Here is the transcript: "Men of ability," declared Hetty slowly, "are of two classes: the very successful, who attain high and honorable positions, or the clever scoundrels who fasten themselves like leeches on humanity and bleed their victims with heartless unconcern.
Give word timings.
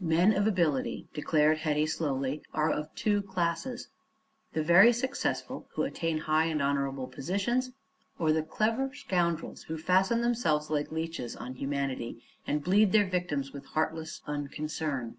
"Men 0.00 0.34
of 0.36 0.46
ability," 0.46 1.08
declared 1.14 1.56
Hetty 1.56 1.86
slowly, 1.86 2.42
"are 2.52 2.70
of 2.70 2.94
two 2.94 3.22
classes: 3.22 3.88
the 4.52 4.62
very 4.62 4.92
successful, 4.92 5.66
who 5.72 5.82
attain 5.82 6.18
high 6.18 6.44
and 6.44 6.60
honorable 6.60 7.06
positions, 7.06 7.70
or 8.18 8.30
the 8.30 8.42
clever 8.42 8.92
scoundrels 8.92 9.62
who 9.62 9.78
fasten 9.78 10.20
themselves 10.20 10.68
like 10.68 10.92
leeches 10.92 11.36
on 11.36 11.54
humanity 11.54 12.22
and 12.46 12.62
bleed 12.62 12.92
their 12.92 13.06
victims 13.08 13.54
with 13.54 13.64
heartless 13.64 14.20
unconcern. 14.26 15.16